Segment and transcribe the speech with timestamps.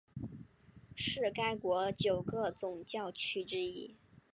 [0.95, 3.95] 是该国九个总教区之一。